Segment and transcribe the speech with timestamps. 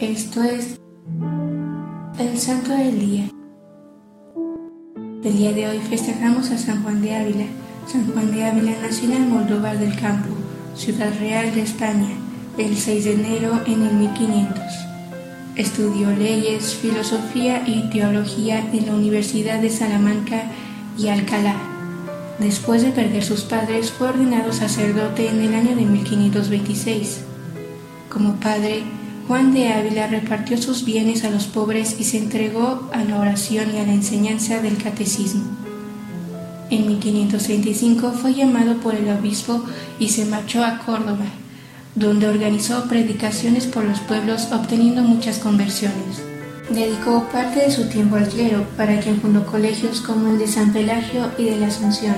[0.00, 0.78] Esto es
[2.20, 3.28] el Santo del Día.
[5.24, 7.46] El día de hoy festejamos a San Juan de Ávila.
[7.84, 10.28] San Juan de Ávila nació en Moldóvar del Campo,
[10.76, 12.10] ciudad real de España,
[12.58, 14.56] el 6 de enero en el 1500.
[15.56, 20.44] Estudió leyes, filosofía y teología en la Universidad de Salamanca
[20.96, 21.56] y Alcalá.
[22.38, 27.22] Después de perder sus padres, fue ordenado sacerdote en el año de 1526.
[28.08, 28.84] Como padre,
[29.28, 33.74] Juan de Ávila repartió sus bienes a los pobres y se entregó a la oración
[33.74, 35.44] y a la enseñanza del catecismo.
[36.70, 39.62] En 1535 fue llamado por el obispo
[39.98, 41.26] y se marchó a Córdoba,
[41.94, 46.22] donde organizó predicaciones por los pueblos obteniendo muchas conversiones.
[46.70, 50.72] Dedicó parte de su tiempo al clero, para quien fundó colegios como el de San
[50.72, 52.16] Pelagio y de la Asunción.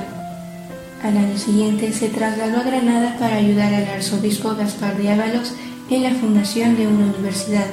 [1.03, 5.55] Al año siguiente se trasladó a Granada para ayudar al arzobispo Gaspar de Ábalos
[5.91, 7.67] en la fundación de una universidad.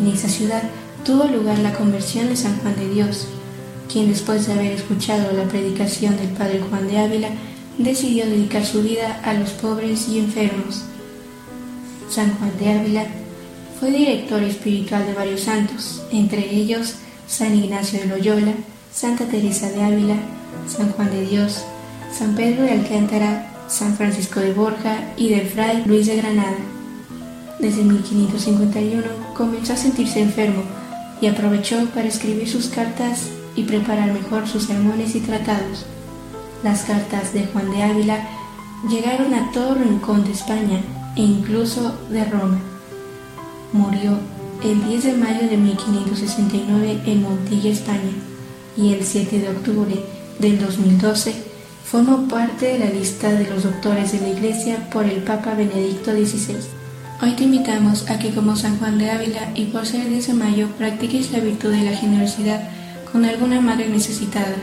[0.00, 0.62] En esa ciudad
[1.04, 3.26] tuvo lugar la conversión de San Juan de Dios,
[3.90, 7.28] quien después de haber escuchado la predicación del padre Juan de Ávila,
[7.78, 10.84] decidió dedicar su vida a los pobres y enfermos.
[12.08, 13.06] San Juan de Ávila
[13.80, 16.94] fue director espiritual de varios santos, entre ellos
[17.26, 18.52] San Ignacio de Loyola,
[18.92, 20.16] Santa Teresa de Ávila,
[20.68, 21.64] San Juan de Dios,
[22.16, 26.58] San Pedro de Alcántara, San Francisco de Borja y del Fray Luis de Granada.
[27.62, 30.64] Desde 1551 comenzó a sentirse enfermo
[31.20, 35.86] y aprovechó para escribir sus cartas y preparar mejor sus sermones y tratados.
[36.64, 38.26] Las cartas de Juan de Ávila
[38.90, 40.80] llegaron a todo rincón de España
[41.14, 42.58] e incluso de Roma.
[43.72, 44.18] Murió
[44.64, 48.12] el 10 de mayo de 1569 en Montilla, España,
[48.76, 50.04] y el 7 de octubre
[50.40, 51.32] del 2012
[51.84, 56.10] formó parte de la lista de los doctores de la Iglesia por el Papa Benedicto
[56.10, 56.81] XVI.
[57.24, 60.34] Hoy te invitamos a que como San Juan de Ávila y por ser 10 de
[60.34, 62.68] mayo practiques la virtud de la generosidad
[63.12, 64.56] con alguna madre necesitada.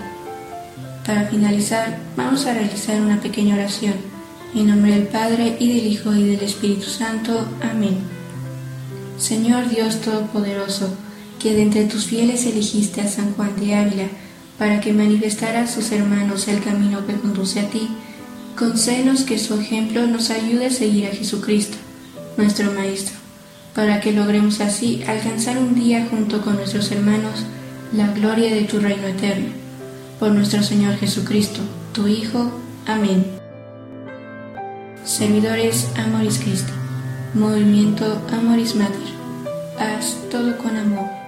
[1.05, 3.93] Para finalizar, vamos a realizar una pequeña oración.
[4.53, 7.47] En nombre del Padre y del Hijo y del Espíritu Santo.
[7.61, 7.97] Amén.
[9.17, 10.93] Señor Dios Todopoderoso,
[11.39, 14.07] que de entre tus fieles elegiste a San Juan de Ávila
[14.57, 17.87] para que manifestara a sus hermanos el camino que conduce a ti,
[18.57, 21.77] concédenos que su ejemplo nos ayude a seguir a Jesucristo
[22.39, 23.15] nuestro Maestro,
[23.75, 27.45] para que logremos así alcanzar un día junto con nuestros hermanos
[27.91, 29.49] la gloria de tu reino eterno.
[30.19, 31.59] Por nuestro Señor Jesucristo,
[31.93, 32.49] tu Hijo.
[32.87, 33.25] Amén.
[35.03, 36.71] Servidores Amoris Cristo.
[37.33, 39.09] Movimiento Amoris Mater.
[39.77, 41.18] Haz todo con amor.